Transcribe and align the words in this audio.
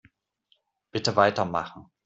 Bitte 0.89 1.15
weitermachen. 1.15 1.91